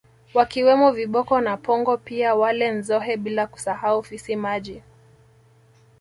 [0.33, 4.83] Wakiwemo Viboko na Pongo pia wale Nzohe bila kusahau Fisi maji